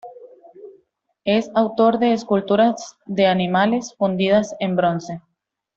[1.25, 5.21] Es autor de esculturas de animales fundidas en bronce.